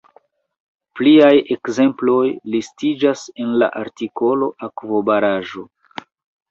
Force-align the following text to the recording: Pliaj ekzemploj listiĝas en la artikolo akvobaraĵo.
Pliaj 0.99 1.33
ekzemploj 1.57 2.25
listiĝas 2.55 3.29
en 3.45 3.55
la 3.65 3.71
artikolo 3.85 4.53
akvobaraĵo. 4.71 5.71